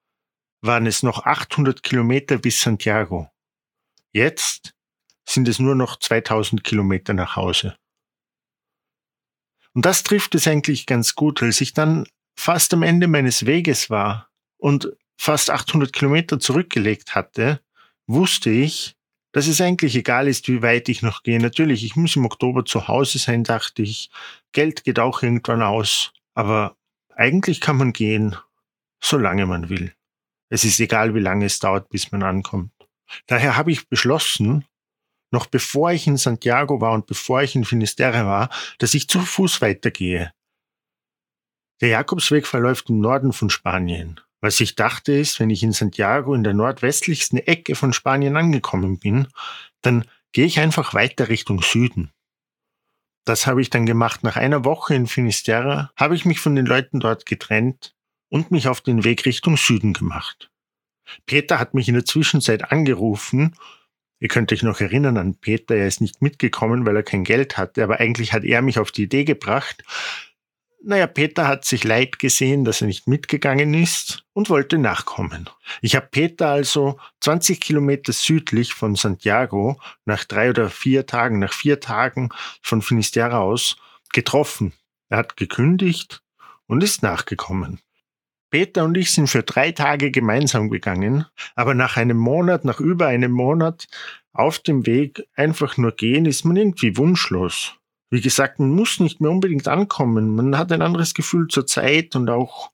waren 0.61 0.87
es 0.87 1.03
noch 1.03 1.25
800 1.27 1.83
Kilometer 1.83 2.39
bis 2.39 2.61
Santiago. 2.61 3.31
Jetzt 4.13 4.75
sind 5.27 5.49
es 5.49 5.59
nur 5.59 5.75
noch 5.75 5.99
2000 5.99 6.65
Kilometer 6.65 7.13
nach 7.15 7.37
Hause. 7.37 7.77
Und 9.75 9.85
das 9.85 10.03
trifft 10.03 10.35
es 10.35 10.47
eigentlich 10.47 10.87
ganz 10.87 11.15
gut, 11.15 11.43
als 11.43 11.61
ich 11.61 11.75
dann 11.75 12.07
fast 12.37 12.73
am 12.73 12.83
Ende 12.83 13.09
meines 13.09 13.47
Weges 13.47 13.91
war 13.91 14.31
und 14.57 14.97
fast 15.19 15.51
800 15.51 15.93
Kilometer 15.93 16.39
zurückgelegt 16.41 17.15
hatte, 17.15 17.61
wusste 18.07 18.51
ich, 18.51 18.97
dass 19.35 19.49
es 19.49 19.61
eigentlich 19.61 19.97
egal 19.97 20.29
ist, 20.29 20.47
wie 20.47 20.63
weit 20.63 20.89
ich 20.89 21.03
noch 21.03 21.25
gehe. 21.25 21.41
Natürlich, 21.41 21.85
ich 21.85 21.97
muss 21.97 22.15
im 22.15 22.25
Oktober 22.25 22.65
zu 22.65 22.87
Hause 22.87 23.19
sein, 23.19 23.43
dachte 23.43 23.83
ich. 23.83 24.09
Geld 24.53 24.85
geht 24.85 25.01
auch 25.01 25.25
irgendwann 25.25 25.61
aus. 25.61 26.13
Aber 26.35 26.77
eigentlich 27.17 27.61
kann 27.61 27.77
man 27.77 27.93
gehen, 27.93 28.37
solange 29.03 29.45
man 29.47 29.69
will. 29.69 29.93
Es 30.51 30.63
ist 30.63 30.79
egal, 30.79 31.17
wie 31.17 31.21
lange 31.21 31.47
es 31.47 31.59
dauert, 31.59 31.89
bis 31.89 32.13
man 32.13 32.23
ankommt. 32.23 32.71
Daher 33.27 33.57
habe 33.57 33.73
ich 33.73 33.89
beschlossen, 33.89 34.67
noch 35.33 35.47
bevor 35.47 35.91
ich 35.91 36.07
in 36.07 36.17
Santiago 36.17 36.81
war 36.81 36.93
und 36.93 37.07
bevor 37.07 37.43
ich 37.43 37.57
in 37.57 37.65
Finisterre 37.65 38.27
war, 38.27 38.51
dass 38.79 38.95
ich 38.95 39.09
zu 39.09 39.19
Fuß 39.19 39.61
weitergehe. 39.61 40.33
Der 41.81 41.89
Jakobsweg 41.89 42.47
verläuft 42.47 42.89
im 42.89 43.01
Norden 43.01 43.33
von 43.33 43.51
Spanien. 43.51 44.21
Was 44.45 44.61
ich 44.61 44.75
dachte 44.75 45.11
ist, 45.15 45.41
wenn 45.41 45.49
ich 45.49 45.63
in 45.63 45.73
Santiago 45.73 46.35
in 46.35 46.45
der 46.45 46.53
nordwestlichsten 46.53 47.39
Ecke 47.39 47.75
von 47.75 47.95
Spanien 47.95 48.37
angekommen 48.37 48.99
bin, 48.99 49.27
dann 49.81 50.05
gehe 50.33 50.45
ich 50.45 50.61
einfach 50.61 50.93
weiter 50.93 51.31
Richtung 51.31 51.63
Süden. 51.63 52.11
Das 53.25 53.47
habe 53.47 53.63
ich 53.63 53.71
dann 53.71 53.87
gemacht. 53.87 54.23
Nach 54.23 54.37
einer 54.37 54.67
Woche 54.67 54.95
in 54.95 55.07
Finisterre 55.07 55.93
habe 55.97 56.15
ich 56.15 56.27
mich 56.27 56.41
von 56.41 56.55
den 56.55 56.67
Leuten 56.67 57.01
dort 57.01 57.25
getrennt 57.25 57.95
und 58.29 58.51
mich 58.51 58.69
auf 58.69 58.83
den 58.83 59.03
Weg 59.03 59.25
Richtung 59.25 59.57
Süden 59.57 59.95
gemacht. 59.95 60.51
Peter 61.25 61.59
hat 61.59 61.73
mich 61.73 61.89
in 61.89 61.95
der 61.95 62.05
Zwischenzeit 62.05 62.71
angerufen 62.71 63.57
Ihr 64.21 64.29
könnt 64.29 64.53
euch 64.53 64.63
noch 64.63 64.81
erinnern 64.81 65.19
an 65.19 65.35
Peter, 65.35 65.75
er 65.75 65.87
ist 65.87 66.01
nicht 66.01 66.23
mitgekommen, 66.23 66.87
weil 66.87 66.97
er 66.97 67.03
kein 67.03 67.25
Geld 67.25 67.59
hatte, 67.59 67.83
aber 67.83 68.01
eigentlich 68.01 68.33
hat 68.33 68.45
er 68.45 68.63
mich 68.63 68.79
auf 68.79 68.93
die 68.93 69.03
Idee 69.03 69.25
gebracht. 69.25 69.85
Naja, 70.87 71.07
Peter 71.07 71.49
hat 71.49 71.65
sich 71.65 71.83
leid 71.83 72.19
gesehen, 72.19 72.67
dass 72.67 72.83
er 72.83 72.89
nicht 72.89 73.09
mitgegangen 73.09 73.73
ist 73.73 74.27
und 74.35 74.51
wollte 74.51 74.77
nachkommen. 74.77 75.49
Ich 75.81 75.97
habe 75.97 76.09
Peter 76.11 76.51
also 76.51 76.99
20 77.21 77.59
Kilometer 77.59 78.13
südlich 78.13 78.75
von 78.75 78.95
Santiago 78.95 79.81
nach 80.05 80.25
drei 80.25 80.51
oder 80.51 80.69
vier 80.69 81.07
Tagen, 81.07 81.39
nach 81.39 81.55
vier 81.55 81.81
Tagen 81.81 82.29
von 82.61 82.83
Finisterre 82.83 83.39
aus 83.39 83.79
getroffen. 84.13 84.75
Er 85.09 85.19
hat 85.19 85.39
gekündigt 85.39 86.23
und 86.67 86.83
ist 86.83 87.03
nachgekommen. 87.03 87.81
Peter 88.51 88.85
und 88.85 88.95
ich 88.99 89.11
sind 89.11 89.29
für 89.29 89.43
drei 89.43 89.73
Tage 89.73 90.11
gemeinsam 90.11 90.69
gegangen, 90.69 91.25
aber 91.55 91.73
nach 91.73 91.97
einem 91.97 92.19
Monat, 92.19 92.67
nach 92.67 92.81
über 92.81 93.07
einem 93.07 93.33
Monat 93.33 93.87
auf 94.35 94.59
dem 94.59 94.85
Weg 94.85 95.27
einfach 95.35 95.79
nur 95.79 95.93
gehen, 95.93 96.27
ist 96.27 96.45
man 96.45 96.57
irgendwie 96.57 96.99
wunschlos. 96.99 97.75
Wie 98.15 98.21
gesagt, 98.21 98.61
man 98.61 98.71
muss 98.71 99.01
nicht 99.01 99.21
mehr 99.21 99.33
unbedingt 99.33 99.67
ankommen. 99.67 100.37
Man 100.37 100.57
hat 100.57 100.71
ein 100.71 100.83
anderes 100.83 101.15
Gefühl 101.15 101.49
zur 101.49 101.67
Zeit 101.67 102.15
und 102.15 102.31
auch, 102.31 102.71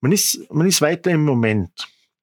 man 0.00 0.10
ist, 0.10 0.52
man 0.52 0.66
ist 0.66 0.82
weiter 0.82 1.12
im 1.12 1.24
Moment. 1.24 1.70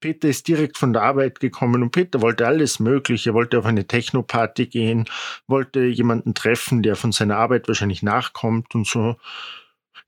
Peter 0.01 0.27
ist 0.27 0.46
direkt 0.50 0.77
von 0.77 0.91
der 0.91 1.03
Arbeit 1.03 1.39
gekommen 1.39 1.82
und 1.82 1.91
Peter 1.91 2.22
wollte 2.22 2.46
alles 2.46 2.82
Mögliche. 2.82 3.30
Er 3.30 3.34
wollte 3.34 3.58
auf 3.58 3.65
eine 3.65 3.88
Techno-Party 3.88 4.65
gehen, 4.65 5.06
wollte 5.48 5.86
jemanden 5.86 6.34
treffen, 6.34 6.84
der 6.84 6.98
von 6.98 7.13
seiner 7.13 7.38
Arbeit 7.38 7.70
wahrscheinlich 7.70 8.03
nachkommt 8.03 8.75
und 8.75 8.86
so. 8.86 9.15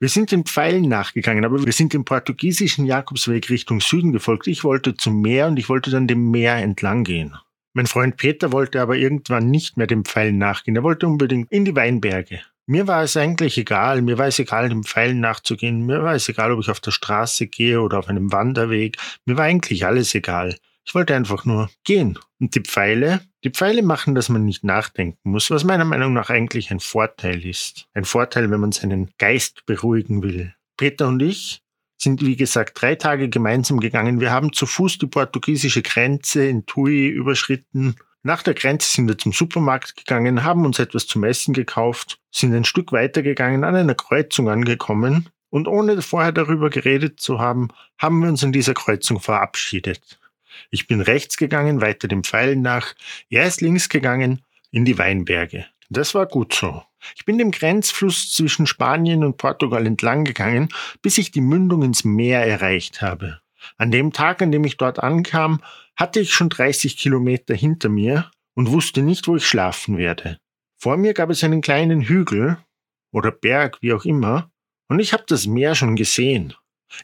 Wir 0.01 0.09
sind 0.09 0.33
den 0.33 0.43
Pfeilen 0.43 0.89
nachgegangen, 0.89 1.45
aber 1.45 1.65
wir 1.65 1.71
sind 1.71 1.93
dem 1.93 2.03
portugiesischen 2.03 2.85
Jakobsweg 2.85 3.49
Richtung 3.49 3.79
Süden 3.79 4.11
gefolgt. 4.11 4.47
Ich 4.47 4.65
wollte 4.65 4.97
zum 4.97 5.21
Meer 5.21 5.47
und 5.47 5.57
ich 5.57 5.69
wollte 5.69 5.89
dann 5.89 6.07
dem 6.07 6.31
Meer 6.31 6.57
entlang 6.57 7.05
gehen. 7.05 7.37
Mein 7.73 7.87
Freund 7.87 8.17
Peter 8.17 8.51
wollte 8.51 8.81
aber 8.81 8.95
irgendwann 8.95 9.49
nicht 9.49 9.77
mehr 9.77 9.87
dem 9.87 10.05
Pfeilen 10.05 10.37
nachgehen. 10.37 10.75
Er 10.75 10.83
wollte 10.83 11.07
unbedingt 11.07 11.51
in 11.51 11.65
die 11.65 11.75
Weinberge. 11.75 12.41
Mir 12.65 12.87
war 12.87 13.03
es 13.03 13.17
eigentlich 13.17 13.57
egal. 13.57 14.01
Mir 14.01 14.17
war 14.17 14.27
es 14.27 14.39
egal, 14.39 14.69
dem 14.69 14.83
Pfeilen 14.83 15.19
nachzugehen. 15.19 15.85
Mir 15.85 16.03
war 16.03 16.13
es 16.13 16.29
egal, 16.29 16.51
ob 16.51 16.61
ich 16.61 16.69
auf 16.69 16.79
der 16.79 16.91
Straße 16.91 17.47
gehe 17.47 17.81
oder 17.81 17.99
auf 17.99 18.07
einem 18.07 18.31
Wanderweg. 18.31 18.97
Mir 19.25 19.37
war 19.37 19.45
eigentlich 19.45 19.85
alles 19.85 20.13
egal. 20.13 20.55
Ich 20.85 20.93
wollte 20.93 21.15
einfach 21.15 21.45
nur 21.45 21.69
gehen. 21.83 22.19
Und 22.39 22.55
die 22.55 22.61
Pfeile, 22.61 23.21
die 23.43 23.49
Pfeile 23.49 23.81
machen, 23.81 24.15
dass 24.15 24.29
man 24.29 24.45
nicht 24.45 24.63
nachdenken 24.63 25.31
muss, 25.31 25.49
was 25.49 25.63
meiner 25.63 25.85
Meinung 25.85 26.13
nach 26.13 26.29
eigentlich 26.29 26.71
ein 26.71 26.79
Vorteil 26.79 27.45
ist. 27.45 27.87
Ein 27.93 28.05
Vorteil, 28.05 28.51
wenn 28.51 28.59
man 28.59 28.71
seinen 28.71 29.09
Geist 29.17 29.65
beruhigen 29.65 30.21
will. 30.21 30.53
Peter 30.77 31.07
und 31.07 31.21
ich 31.21 31.62
sind, 32.03 32.25
wie 32.25 32.35
gesagt, 32.35 32.79
drei 32.81 32.95
Tage 32.95 33.29
gemeinsam 33.29 33.79
gegangen. 33.79 34.19
Wir 34.19 34.31
haben 34.31 34.53
zu 34.53 34.65
Fuß 34.65 34.99
die 34.99 35.07
portugiesische 35.07 35.81
Grenze 35.81 36.45
in 36.45 36.65
Tui 36.65 37.07
überschritten. 37.07 37.95
Nach 38.21 38.43
der 38.43 38.53
Grenze 38.53 38.89
sind 38.89 39.07
wir 39.07 39.17
zum 39.17 39.33
Supermarkt 39.33 39.97
gegangen, 39.97 40.43
haben 40.43 40.65
uns 40.65 40.79
etwas 40.79 41.07
zum 41.07 41.23
Essen 41.23 41.53
gekauft, 41.53 42.19
sind 42.31 42.53
ein 42.53 42.65
Stück 42.65 42.91
weitergegangen, 42.91 43.63
an 43.63 43.75
einer 43.75 43.95
Kreuzung 43.95 44.49
angekommen 44.49 45.29
und 45.49 45.67
ohne 45.67 46.01
vorher 46.01 46.31
darüber 46.31 46.69
geredet 46.69 47.19
zu 47.19 47.39
haben, 47.39 47.67
haben 47.97 48.19
wir 48.21 48.29
uns 48.29 48.43
an 48.43 48.53
dieser 48.53 48.73
Kreuzung 48.73 49.19
verabschiedet. 49.19 50.19
Ich 50.71 50.87
bin 50.87 51.01
rechts 51.01 51.37
gegangen, 51.37 51.81
weiter 51.81 52.07
dem 52.07 52.23
Pfeil 52.23 52.55
nach, 52.55 52.93
er 53.29 53.45
ist 53.45 53.61
links 53.61 53.89
gegangen 53.89 54.41
in 54.71 54.85
die 54.85 54.97
Weinberge. 54.97 55.65
Das 55.93 56.15
war 56.15 56.25
gut 56.25 56.55
so. 56.55 56.81
Ich 57.15 57.23
bin 57.23 57.37
dem 57.37 57.51
Grenzfluss 57.51 58.31
zwischen 58.31 58.65
Spanien 58.65 59.23
und 59.23 59.37
Portugal 59.37 59.85
entlang 59.85 60.23
gegangen, 60.23 60.69
bis 61.03 61.19
ich 61.19 61.29
die 61.29 61.41
Mündung 61.41 61.83
ins 61.83 62.03
Meer 62.03 62.47
erreicht 62.47 63.03
habe. 63.03 63.41
An 63.77 63.91
dem 63.91 64.11
Tag, 64.11 64.41
an 64.41 64.51
dem 64.51 64.63
ich 64.63 64.77
dort 64.77 64.97
ankam, 65.03 65.61
hatte 65.95 66.19
ich 66.19 66.33
schon 66.33 66.49
30 66.49 66.97
Kilometer 66.97 67.53
hinter 67.53 67.89
mir 67.89 68.31
und 68.55 68.71
wusste 68.71 69.03
nicht, 69.03 69.27
wo 69.27 69.35
ich 69.35 69.47
schlafen 69.47 69.99
werde. 69.99 70.39
Vor 70.77 70.97
mir 70.97 71.13
gab 71.13 71.29
es 71.29 71.43
einen 71.43 71.61
kleinen 71.61 72.01
Hügel 72.01 72.57
oder 73.11 73.29
Berg, 73.29 73.77
wie 73.81 73.93
auch 73.93 74.03
immer, 74.03 74.49
und 74.87 74.99
ich 74.99 75.13
habe 75.13 75.25
das 75.27 75.45
Meer 75.45 75.75
schon 75.75 75.95
gesehen. 75.95 76.55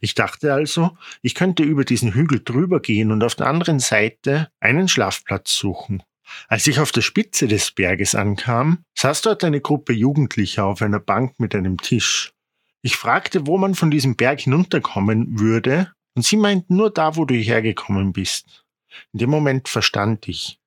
Ich 0.01 0.15
dachte 0.15 0.51
also, 0.51 0.97
ich 1.21 1.35
könnte 1.35 1.61
über 1.61 1.85
diesen 1.85 2.15
Hügel 2.15 2.41
drüber 2.43 2.79
gehen 2.79 3.11
und 3.11 3.23
auf 3.23 3.35
der 3.35 3.47
anderen 3.47 3.79
Seite 3.79 4.49
einen 4.59 4.87
Schlafplatz 4.87 5.55
suchen. 5.55 6.01
Als 6.47 6.67
ich 6.67 6.79
auf 6.79 6.91
der 6.91 7.01
Spitze 7.01 7.47
des 7.47 7.71
Berges 7.71 8.15
ankam, 8.15 8.83
saß 8.97 9.21
dort 9.21 9.43
eine 9.43 9.61
Gruppe 9.61 9.93
Jugendlicher 9.93 10.65
auf 10.65 10.81
einer 10.81 10.99
Bank 10.99 11.39
mit 11.39 11.55
einem 11.55 11.77
Tisch. 11.77 12.33
Ich 12.81 12.95
fragte, 12.95 13.45
wo 13.45 13.57
man 13.57 13.75
von 13.75 13.91
diesem 13.91 14.15
Berg 14.15 14.41
hinunterkommen 14.41 15.39
würde, 15.39 15.91
und 16.15 16.23
sie 16.23 16.37
meinten 16.37 16.75
nur 16.75 16.91
da, 16.91 17.15
wo 17.15 17.25
du 17.25 17.35
hergekommen 17.35 18.13
bist. 18.13 18.65
In 19.13 19.19
dem 19.19 19.29
Moment 19.29 19.69
verstand 19.69 20.27
ich. 20.27 20.59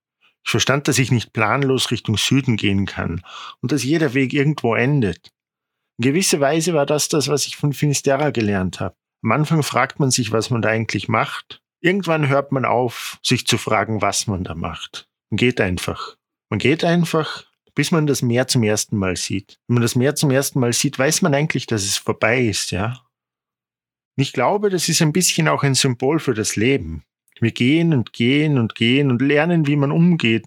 Ich 0.45 0.51
verstand, 0.51 0.89
dass 0.89 0.99
ich 0.99 1.11
nicht 1.11 1.33
planlos 1.33 1.91
Richtung 1.91 2.17
Süden 2.17 2.57
gehen 2.57 2.87
kann 2.87 3.23
und 3.61 3.73
dass 3.73 3.85
jeder 3.85 4.15
Weg 4.15 4.33
irgendwo 4.33 4.75
endet. 4.75 5.31
In 5.99 6.05
gewisser 6.05 6.41
Weise 6.41 6.75
war 6.75 6.87
das 6.87 7.09
das, 7.09 7.29
was 7.29 7.47
ich 7.47 7.57
von 7.57 7.73
Finisterra 7.73 8.31
gelernt 8.31 8.81
habe. 8.81 8.97
Am 9.23 9.33
Anfang 9.33 9.63
fragt 9.63 10.01
man 10.01 10.11
sich, 10.11 10.33
was 10.33 10.51
man 10.51 10.63
da 10.63 10.71
eigentlich 10.71 11.09
macht. 11.09 11.63
Irgendwann 11.81 12.29
hört 12.29 12.51
man 12.51 12.65
auf, 12.65 13.19
sich 13.23 13.47
zu 13.47 13.59
fragen, 13.59 14.03
was 14.03 14.27
man 14.27 14.43
da 14.43 14.55
macht. 14.55 15.09
Man 15.33 15.39
geht 15.39 15.63
einfach. 15.63 16.19
Man 16.51 16.59
geht 16.59 16.85
einfach, 16.85 17.47
bis 17.75 17.91
man 17.91 18.07
das 18.07 18.21
Meer 18.21 18.49
zum 18.49 18.65
ersten 18.65 18.99
Mal 18.99 19.17
sieht. 19.17 19.59
Wenn 19.67 19.77
man 19.77 19.83
das 19.83 19.97
Meer 19.97 20.15
zum 20.15 20.31
ersten 20.31 20.61
Mal 20.61 20.75
sieht, 20.75 20.99
weiß 20.99 21.23
man 21.23 21.33
eigentlich, 21.33 21.67
dass 21.67 21.85
es 21.85 21.97
vorbei 21.97 22.43
ist, 22.43 22.71
ja. 22.71 23.01
Und 24.15 24.25
ich 24.25 24.35
glaube, 24.35 24.69
das 24.69 24.91
ist 24.91 25.01
ein 25.01 25.15
bisschen 25.15 25.49
auch 25.49 25.63
ein 25.63 25.75
Symbol 25.75 26.19
für 26.19 26.35
das 26.35 26.55
Leben. 26.55 27.05
Wir 27.41 27.51
gehen 27.51 27.95
und 27.95 28.13
gehen 28.13 28.59
und 28.59 28.75
gehen 28.75 29.11
und 29.11 29.23
lernen, 29.23 29.67
wie 29.67 29.77
man 29.77 29.91
umgeht. 29.91 30.45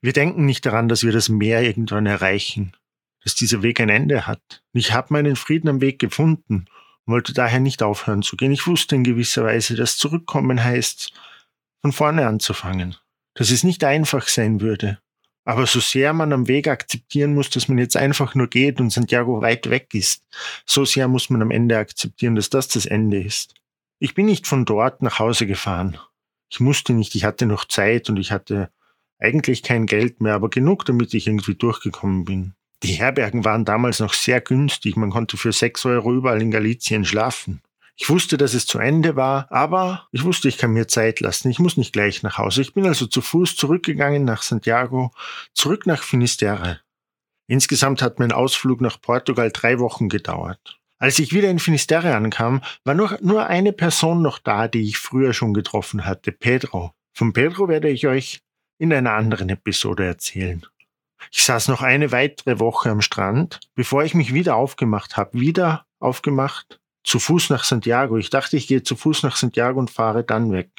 Wir 0.00 0.12
denken 0.12 0.46
nicht 0.46 0.64
daran, 0.64 0.88
dass 0.88 1.02
wir 1.02 1.10
das 1.10 1.28
Meer 1.28 1.62
irgendwann 1.62 2.06
erreichen, 2.06 2.76
dass 3.24 3.34
dieser 3.34 3.64
Weg 3.64 3.80
ein 3.80 3.88
Ende 3.88 4.28
hat. 4.28 4.62
Ich 4.72 4.92
habe 4.92 5.12
meinen 5.12 5.34
Frieden 5.34 5.68
am 5.68 5.80
Weg 5.80 5.98
gefunden 5.98 6.66
und 7.04 7.12
wollte 7.12 7.34
daher 7.34 7.58
nicht 7.58 7.82
aufhören 7.82 8.22
zu 8.22 8.36
gehen. 8.36 8.52
Ich 8.52 8.68
wusste 8.68 8.94
in 8.94 9.02
gewisser 9.02 9.42
Weise, 9.42 9.74
dass 9.74 9.96
Zurückkommen 9.96 10.62
heißt, 10.62 11.12
von 11.82 11.90
vorne 11.90 12.28
anzufangen 12.28 12.94
dass 13.40 13.50
es 13.50 13.64
nicht 13.64 13.84
einfach 13.84 14.28
sein 14.28 14.60
würde. 14.60 14.98
Aber 15.46 15.64
so 15.64 15.80
sehr 15.80 16.12
man 16.12 16.30
am 16.34 16.46
Weg 16.46 16.68
akzeptieren 16.68 17.32
muss, 17.32 17.48
dass 17.48 17.68
man 17.68 17.78
jetzt 17.78 17.96
einfach 17.96 18.34
nur 18.34 18.48
geht 18.48 18.82
und 18.82 18.90
Santiago 18.92 19.40
weit 19.40 19.70
weg 19.70 19.94
ist, 19.94 20.26
so 20.66 20.84
sehr 20.84 21.08
muss 21.08 21.30
man 21.30 21.40
am 21.40 21.50
Ende 21.50 21.78
akzeptieren, 21.78 22.34
dass 22.34 22.50
das 22.50 22.68
das 22.68 22.84
Ende 22.84 23.22
ist. 23.22 23.54
Ich 23.98 24.12
bin 24.12 24.26
nicht 24.26 24.46
von 24.46 24.66
dort 24.66 25.00
nach 25.00 25.18
Hause 25.18 25.46
gefahren. 25.46 25.96
Ich 26.50 26.60
musste 26.60 26.92
nicht, 26.92 27.14
ich 27.14 27.24
hatte 27.24 27.46
noch 27.46 27.64
Zeit 27.64 28.10
und 28.10 28.18
ich 28.18 28.30
hatte 28.30 28.68
eigentlich 29.18 29.62
kein 29.62 29.86
Geld 29.86 30.20
mehr, 30.20 30.34
aber 30.34 30.50
genug, 30.50 30.84
damit 30.84 31.14
ich 31.14 31.26
irgendwie 31.26 31.54
durchgekommen 31.54 32.26
bin. 32.26 32.52
Die 32.82 32.92
Herbergen 32.92 33.46
waren 33.46 33.64
damals 33.64 34.00
noch 34.00 34.12
sehr 34.12 34.42
günstig, 34.42 34.96
man 34.96 35.08
konnte 35.08 35.38
für 35.38 35.52
sechs 35.52 35.86
Euro 35.86 36.12
überall 36.12 36.42
in 36.42 36.50
Galicien 36.50 37.06
schlafen. 37.06 37.62
Ich 38.02 38.08
wusste, 38.08 38.38
dass 38.38 38.54
es 38.54 38.64
zu 38.64 38.78
Ende 38.78 39.14
war, 39.14 39.46
aber 39.52 40.08
ich 40.10 40.24
wusste, 40.24 40.48
ich 40.48 40.56
kann 40.56 40.72
mir 40.72 40.88
Zeit 40.88 41.20
lassen. 41.20 41.50
Ich 41.50 41.58
muss 41.58 41.76
nicht 41.76 41.92
gleich 41.92 42.22
nach 42.22 42.38
Hause. 42.38 42.62
Ich 42.62 42.72
bin 42.72 42.86
also 42.86 43.06
zu 43.06 43.20
Fuß 43.20 43.56
zurückgegangen 43.56 44.24
nach 44.24 44.40
Santiago, 44.40 45.12
zurück 45.52 45.84
nach 45.86 46.02
Finisterre. 46.02 46.80
Insgesamt 47.46 48.00
hat 48.00 48.18
mein 48.18 48.32
Ausflug 48.32 48.80
nach 48.80 48.98
Portugal 49.02 49.50
drei 49.52 49.78
Wochen 49.80 50.08
gedauert. 50.08 50.80
Als 50.98 51.18
ich 51.18 51.34
wieder 51.34 51.50
in 51.50 51.58
Finisterre 51.58 52.16
ankam, 52.16 52.62
war 52.84 52.94
nur, 52.94 53.18
nur 53.20 53.48
eine 53.48 53.74
Person 53.74 54.22
noch 54.22 54.38
da, 54.38 54.66
die 54.66 54.88
ich 54.88 54.96
früher 54.96 55.34
schon 55.34 55.52
getroffen 55.52 56.06
hatte, 56.06 56.32
Pedro. 56.32 56.94
Von 57.12 57.34
Pedro 57.34 57.68
werde 57.68 57.90
ich 57.90 58.06
euch 58.06 58.40
in 58.78 58.94
einer 58.94 59.12
anderen 59.12 59.50
Episode 59.50 60.06
erzählen. 60.06 60.64
Ich 61.30 61.44
saß 61.44 61.68
noch 61.68 61.82
eine 61.82 62.12
weitere 62.12 62.60
Woche 62.60 62.88
am 62.88 63.02
Strand, 63.02 63.60
bevor 63.74 64.04
ich 64.04 64.14
mich 64.14 64.32
wieder 64.32 64.56
aufgemacht 64.56 65.18
habe. 65.18 65.38
Wieder 65.38 65.84
aufgemacht 65.98 66.80
zu 67.04 67.18
Fuß 67.18 67.50
nach 67.50 67.64
Santiago. 67.64 68.16
Ich 68.18 68.30
dachte, 68.30 68.56
ich 68.56 68.66
gehe 68.66 68.82
zu 68.82 68.96
Fuß 68.96 69.22
nach 69.22 69.36
Santiago 69.36 69.78
und 69.78 69.90
fahre 69.90 70.24
dann 70.24 70.52
weg. 70.52 70.70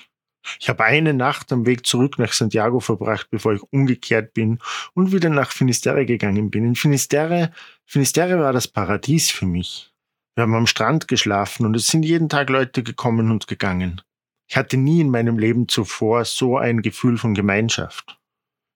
Ich 0.60 0.70
habe 0.70 0.84
eine 0.84 1.13
Nacht 1.13 1.51
am 1.51 1.66
Weg 1.66 1.86
zurück 1.86 2.18
nach 2.18 2.34
Santiago 2.34 2.80
verbracht, 2.80 3.28
bevor 3.30 3.54
ich 3.54 3.62
umgekehrt 3.72 4.34
bin 4.34 4.60
und 4.94 5.12
wieder 5.12 5.30
nach 5.30 5.51
Finisterre 5.51 6.06
gegangen 6.06 6.50
bin. 6.50 6.66
In 6.66 6.75
Finisterre, 6.75 7.51
Finisterre 7.86 8.40
war 8.40 8.54
das 8.54 8.68
Paradies 8.68 9.30
für 9.30 9.46
mich. 9.46 9.94
Wir 10.36 10.44
haben 10.44 10.56
am 10.56 10.68
Strand 10.68 11.08
geschlafen 11.08 11.66
und 11.66 11.75
es 11.75 11.88
sind 11.88 12.04
jeden 12.04 12.30
Tag 12.30 12.50
Leute 12.50 12.84
gekommen 12.84 13.32
und 13.32 13.48
gegangen. 13.48 14.01
Ich 14.48 14.58
hatte 14.58 14.78
nie 14.78 15.01
in 15.01 15.12
meinem 15.12 15.38
Leben 15.38 15.68
zuvor 15.68 16.25
so 16.25 16.58
ein 16.58 16.82
Gefühl 16.82 17.18
von 17.18 17.34
Gemeinschaft. 17.34 18.18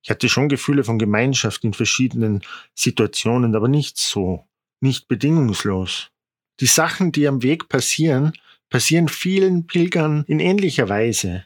Ich 0.04 0.12
hatte 0.12 0.30
schon 0.30 0.50
Gefühle 0.50 0.84
von 0.84 1.00
Gemeinschaft 1.00 1.64
in 1.64 1.74
verschiedenen 1.74 2.44
Situationen, 2.76 3.56
aber 3.56 3.68
nicht 3.68 3.98
so, 3.98 4.48
nicht 4.80 5.08
bedingungslos. 5.08 6.12
Die 6.60 6.68
Sachen, 6.68 7.12
die 7.12 7.28
am 7.28 7.44
Weg 7.44 7.68
passieren, 7.70 8.34
passieren 8.70 9.08
vielen 9.08 9.68
Pilgern 9.68 10.24
in 10.28 10.40
ähnlicher 10.40 10.90
Weise. 10.90 11.46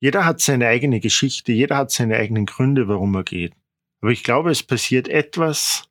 Jeder 0.00 0.24
hat 0.24 0.40
seine 0.40 0.66
eigene 0.66 1.00
Geschichte, 1.00 1.52
jeder 1.52 1.76
hat 1.76 1.90
seine 1.90 2.16
eigenen 2.16 2.46
Gründe, 2.46 2.88
warum 2.88 3.14
er 3.14 3.24
geht. 3.24 3.54
Aber 4.00 4.10
ich 4.10 4.24
glaube, 4.24 4.50
es 4.50 4.62
passiert 4.62 5.08
etwas, 5.08 5.84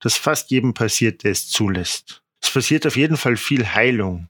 das 0.00 0.16
fast 0.16 0.50
jedem 0.50 0.74
passiert, 0.74 1.24
der 1.24 1.32
es 1.32 1.48
zulässt. 1.48 2.22
Es 2.42 2.50
passiert 2.50 2.86
auf 2.86 2.96
jeden 2.96 3.16
Fall 3.16 3.36
viel 3.36 3.66
Heilung. 3.66 4.28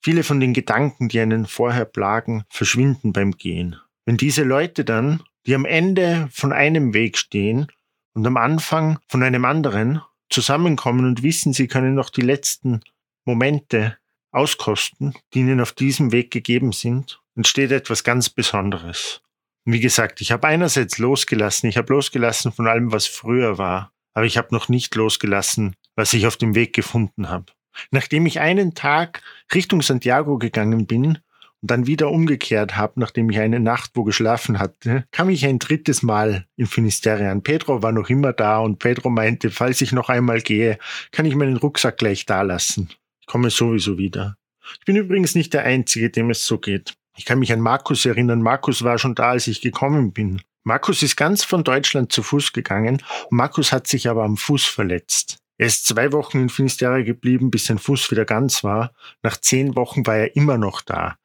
Viele 0.00 0.24
von 0.24 0.40
den 0.40 0.52
Gedanken, 0.52 1.08
die 1.08 1.20
einen 1.20 1.46
vorher 1.46 1.84
plagen, 1.84 2.44
verschwinden 2.48 3.12
beim 3.12 3.32
Gehen. 3.32 3.76
Wenn 4.04 4.16
diese 4.16 4.42
Leute 4.42 4.84
dann, 4.84 5.22
die 5.46 5.54
am 5.54 5.64
Ende 5.64 6.28
von 6.32 6.52
einem 6.52 6.94
Weg 6.94 7.18
stehen 7.18 7.66
und 8.14 8.26
am 8.26 8.36
Anfang 8.36 8.98
von 9.08 9.22
einem 9.22 9.44
anderen, 9.44 10.00
zusammenkommen 10.28 11.04
und 11.04 11.22
wissen, 11.22 11.52
sie 11.52 11.68
können 11.68 11.94
noch 11.94 12.10
die 12.10 12.22
letzten 12.22 12.80
Momente 13.24 13.96
auskosten, 14.32 15.14
die 15.32 15.40
ihnen 15.40 15.60
auf 15.60 15.72
diesem 15.72 16.12
Weg 16.12 16.30
gegeben 16.30 16.72
sind, 16.72 17.20
entsteht 17.36 17.70
etwas 17.70 18.04
ganz 18.04 18.30
Besonderes. 18.30 19.20
wie 19.64 19.80
gesagt, 19.80 20.20
ich 20.20 20.32
habe 20.32 20.48
einerseits 20.48 20.98
losgelassen, 20.98 21.68
ich 21.68 21.76
habe 21.76 21.92
losgelassen 21.92 22.50
von 22.50 22.66
allem, 22.66 22.90
was 22.90 23.06
früher 23.06 23.58
war, 23.58 23.92
aber 24.12 24.26
ich 24.26 24.36
habe 24.36 24.48
noch 24.50 24.68
nicht 24.68 24.94
losgelassen, 24.96 25.76
was 25.94 26.12
ich 26.14 26.26
auf 26.26 26.36
dem 26.36 26.56
Weg 26.56 26.74
gefunden 26.74 27.28
habe. 27.28 27.46
Nachdem 27.90 28.26
ich 28.26 28.40
einen 28.40 28.74
Tag 28.74 29.22
Richtung 29.54 29.80
Santiago 29.82 30.38
gegangen 30.38 30.86
bin 30.86 31.18
und 31.60 31.70
dann 31.70 31.86
wieder 31.86 32.10
umgekehrt 32.10 32.76
habe, 32.76 32.98
nachdem 32.98 33.30
ich 33.30 33.38
eine 33.38 33.60
Nacht 33.60 33.92
wo 33.94 34.02
geschlafen 34.02 34.58
hatte, 34.58 35.04
kam 35.12 35.30
ich 35.30 35.46
ein 35.46 35.60
drittes 35.60 36.02
Mal 36.02 36.46
in 36.56 36.66
Finisterre 36.66 37.30
an. 37.30 37.42
Pedro 37.42 37.82
war 37.82 37.92
noch 37.92 38.10
immer 38.10 38.32
da 38.32 38.58
und 38.58 38.80
Pedro 38.80 39.10
meinte, 39.10 39.50
falls 39.50 39.80
ich 39.80 39.92
noch 39.92 40.08
einmal 40.08 40.40
gehe, 40.40 40.78
kann 41.12 41.24
ich 41.24 41.36
meinen 41.36 41.56
Rucksack 41.56 41.98
gleich 41.98 42.26
da 42.26 42.42
lassen. 42.42 42.90
Komme 43.32 43.48
sowieso 43.48 43.96
wieder. 43.96 44.36
Ich 44.78 44.84
bin 44.84 44.94
übrigens 44.94 45.34
nicht 45.34 45.54
der 45.54 45.64
Einzige, 45.64 46.10
dem 46.10 46.28
es 46.28 46.44
so 46.44 46.58
geht. 46.58 46.92
Ich 47.16 47.24
kann 47.24 47.38
mich 47.38 47.50
an 47.50 47.60
Markus 47.60 48.04
erinnern. 48.04 48.42
Markus 48.42 48.84
war 48.84 48.98
schon 48.98 49.14
da, 49.14 49.30
als 49.30 49.46
ich 49.46 49.62
gekommen 49.62 50.12
bin. 50.12 50.42
Markus 50.64 51.02
ist 51.02 51.16
ganz 51.16 51.42
von 51.42 51.64
Deutschland 51.64 52.12
zu 52.12 52.22
Fuß 52.22 52.52
gegangen. 52.52 53.02
Markus 53.30 53.72
hat 53.72 53.86
sich 53.86 54.06
aber 54.10 54.24
am 54.24 54.36
Fuß 54.36 54.66
verletzt. 54.66 55.38
Er 55.56 55.68
ist 55.68 55.86
zwei 55.86 56.12
Wochen 56.12 56.42
in 56.42 56.48
Finisterre 56.50 57.04
geblieben, 57.04 57.50
bis 57.50 57.64
sein 57.64 57.78
Fuß 57.78 58.10
wieder 58.10 58.26
ganz 58.26 58.64
war. 58.64 58.92
Nach 59.22 59.38
zehn 59.38 59.76
Wochen 59.76 60.06
war 60.06 60.16
er 60.16 60.36
immer 60.36 60.58
noch 60.58 60.82
da. 60.82 61.16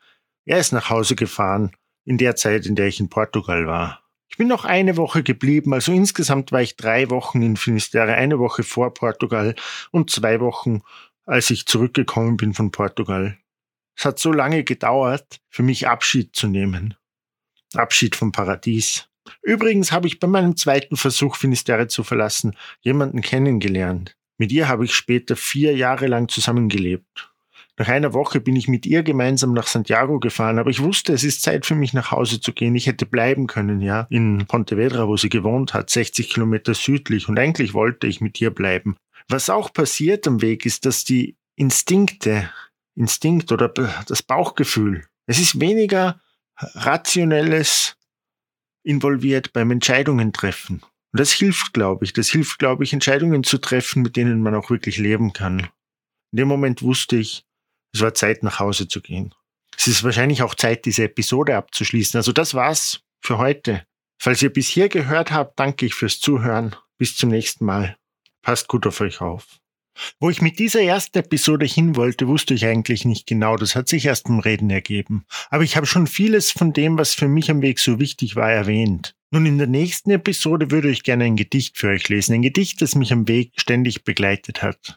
Er 0.45 0.59
ist 0.59 0.71
nach 0.71 0.89
Hause 0.89 1.17
gefahren, 1.17 1.71
in 2.05 2.17
der 2.17 2.37
Zeit, 2.37 2.65
in 2.67 2.75
der 2.77 2.87
ich 2.87 3.01
in 3.01 3.09
Portugal 3.09 3.67
war. 3.67 4.01
Ich 4.29 4.37
bin 4.37 4.47
noch 4.47 4.65
eine 4.65 4.97
Woche 4.97 5.23
geblieben, 5.23 5.73
also 5.73 5.91
insgesamt 5.91 6.51
war 6.51 6.61
ich 6.61 6.75
drei 6.75 7.09
Wochen 7.09 7.41
in 7.41 7.57
Finisterre, 7.57 8.13
eine 8.13 8.39
Woche 8.39 8.63
vor 8.63 8.93
Portugal 8.93 9.55
und 9.91 10.09
zwei 10.09 10.39
Wochen 10.39 10.83
als 11.27 11.51
ich 11.51 11.65
zurückgekommen 11.65 12.37
bin 12.37 12.53
von 12.53 12.71
Portugal. 12.71 13.37
Es 13.95 14.05
hat 14.05 14.17
so 14.17 14.31
lange 14.31 14.63
gedauert, 14.63 15.39
für 15.49 15.63
mich 15.63 15.87
Abschied 15.87 16.35
zu 16.35 16.47
nehmen. 16.47 16.95
Abschied 17.73 18.15
vom 18.15 18.31
Paradies. 18.31 19.09
Übrigens 19.41 19.91
habe 19.91 20.07
ich 20.07 20.19
bei 20.19 20.27
meinem 20.27 20.55
zweiten 20.55 20.95
Versuch, 20.95 21.35
Finisterre 21.35 21.87
zu 21.87 22.03
verlassen, 22.03 22.55
jemanden 22.79 23.21
kennengelernt. 23.21 24.15
Mit 24.37 24.51
ihr 24.51 24.69
habe 24.69 24.85
ich 24.85 24.93
später 24.93 25.35
vier 25.35 25.75
Jahre 25.75 26.07
lang 26.07 26.29
zusammengelebt. 26.29 27.29
Nach 27.79 27.89
einer 27.89 28.13
Woche 28.13 28.39
bin 28.39 28.55
ich 28.55 28.67
mit 28.67 28.85
ihr 28.85 29.03
gemeinsam 29.03 29.53
nach 29.53 29.67
Santiago 29.67 30.19
gefahren, 30.19 30.57
aber 30.57 30.69
ich 30.69 30.81
wusste, 30.81 31.13
es 31.13 31.23
ist 31.23 31.43
Zeit 31.43 31.65
für 31.65 31.75
mich 31.75 31.93
nach 31.93 32.11
Hause 32.11 32.39
zu 32.39 32.53
gehen. 32.53 32.75
Ich 32.75 32.87
hätte 32.87 33.05
bleiben 33.05 33.45
können, 33.45 33.81
ja, 33.81 34.07
in 34.09 34.45
Pontevedra, 34.47 35.07
wo 35.07 35.17
sie 35.17 35.29
gewohnt 35.29 35.73
hat, 35.73 35.89
60 35.89 36.29
Kilometer 36.29 36.73
südlich 36.73 37.29
und 37.29 37.37
eigentlich 37.37 37.73
wollte 37.73 38.07
ich 38.07 38.21
mit 38.21 38.39
ihr 38.41 38.49
bleiben. 38.49 38.95
Was 39.29 39.49
auch 39.49 39.73
passiert 39.73 40.27
am 40.27 40.41
Weg 40.41 40.65
ist, 40.65 40.85
dass 40.85 41.03
die 41.03 41.37
Instinkte, 41.55 42.51
Instinkt 42.95 43.51
oder 43.51 43.69
das 43.69 44.23
Bauchgefühl, 44.23 45.05
es 45.27 45.39
ist 45.39 45.59
weniger 45.59 46.19
rationelles 46.55 47.95
involviert 48.83 49.53
beim 49.53 49.71
Entscheidungen 49.71 50.33
treffen. 50.33 50.81
Und 51.11 51.19
das 51.19 51.31
hilft, 51.31 51.73
glaube 51.73 52.05
ich. 52.05 52.13
Das 52.13 52.29
hilft, 52.29 52.57
glaube 52.57 52.83
ich, 52.83 52.93
Entscheidungen 52.93 53.43
zu 53.43 53.57
treffen, 53.57 54.01
mit 54.01 54.15
denen 54.15 54.41
man 54.41 54.55
auch 54.55 54.69
wirklich 54.69 54.97
leben 54.97 55.33
kann. 55.33 55.59
In 56.31 56.37
dem 56.37 56.47
Moment 56.47 56.81
wusste 56.81 57.17
ich, 57.17 57.45
es 57.93 58.01
war 58.01 58.13
Zeit, 58.13 58.43
nach 58.43 58.59
Hause 58.59 58.87
zu 58.87 59.01
gehen. 59.01 59.33
Es 59.77 59.87
ist 59.87 60.03
wahrscheinlich 60.03 60.41
auch 60.41 60.55
Zeit, 60.55 60.85
diese 60.85 61.03
Episode 61.03 61.55
abzuschließen. 61.55 62.17
Also 62.17 62.31
das 62.31 62.53
war's 62.53 63.01
für 63.21 63.37
heute. 63.37 63.85
Falls 64.19 64.41
ihr 64.41 64.51
bis 64.51 64.67
hier 64.67 64.89
gehört 64.89 65.31
habt, 65.31 65.59
danke 65.59 65.85
ich 65.85 65.93
fürs 65.93 66.19
Zuhören. 66.19 66.75
Bis 66.97 67.15
zum 67.15 67.29
nächsten 67.29 67.65
Mal. 67.65 67.97
Passt 68.47 68.69
gut 68.69 68.87
auf 68.87 69.01
euch 69.01 69.19
auf. 69.19 69.59
Wo 70.21 70.29
ich 70.29 70.41
mit 70.41 70.57
dieser 70.57 70.81
ersten 70.81 71.17
Episode 71.17 71.65
hin 71.65 71.97
wollte, 71.97 72.29
wusste 72.29 72.53
ich 72.53 72.65
eigentlich 72.65 73.03
nicht 73.03 73.27
genau. 73.27 73.57
Das 73.57 73.75
hat 73.75 73.89
sich 73.89 74.05
erst 74.05 74.29
im 74.29 74.39
Reden 74.39 74.69
ergeben. 74.69 75.25
Aber 75.49 75.65
ich 75.65 75.75
habe 75.75 75.85
schon 75.85 76.07
vieles 76.07 76.51
von 76.51 76.71
dem, 76.71 76.97
was 76.97 77.13
für 77.13 77.27
mich 77.27 77.51
am 77.51 77.61
Weg 77.61 77.77
so 77.77 77.99
wichtig 77.99 78.37
war, 78.37 78.49
erwähnt. 78.49 79.17
Nun, 79.31 79.45
in 79.45 79.57
der 79.57 79.67
nächsten 79.67 80.11
Episode 80.11 80.71
würde 80.71 80.89
ich 80.89 81.03
gerne 81.03 81.25
ein 81.25 81.35
Gedicht 81.35 81.77
für 81.77 81.89
euch 81.89 82.07
lesen. 82.07 82.35
Ein 82.35 82.41
Gedicht, 82.41 82.81
das 82.81 82.95
mich 82.95 83.11
am 83.11 83.27
Weg 83.27 83.51
ständig 83.57 84.05
begleitet 84.05 84.61
hat. 84.63 84.95